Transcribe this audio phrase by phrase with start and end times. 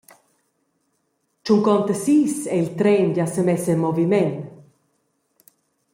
[1.43, 4.35] Tschuncontasis ei il tren gia semess en moviment.